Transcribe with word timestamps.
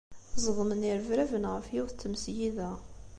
Ẓedmen 0.43 0.85
yirebraben 0.87 1.49
ɣef 1.53 1.65
yiwet 1.73 1.95
n 1.97 1.99
tmesgida. 1.99 2.71